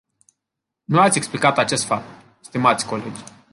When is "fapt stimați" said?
1.85-2.85